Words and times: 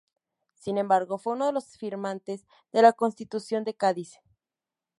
Sin 0.55 0.79
embargo, 0.79 1.19
fue 1.19 1.33
uno 1.33 1.45
de 1.45 1.51
los 1.53 1.77
firmantes 1.77 2.47
de 2.71 2.81
la 2.81 2.91
Constitución 2.93 3.63
de 3.63 3.75
Cádiz. 3.75 4.17